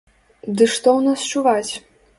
Ды 0.55 0.69
што 0.77 0.89
ў 0.97 1.01
нас 1.11 1.19
чуваць? 1.35 1.73